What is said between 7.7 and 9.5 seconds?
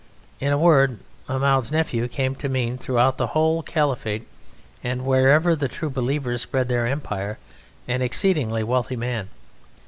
an exceedingly wealthy man.